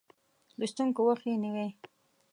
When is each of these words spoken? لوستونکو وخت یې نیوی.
لوستونکو 0.59 1.01
وخت 1.07 1.25
یې 1.29 1.35
نیوی. 1.43 1.69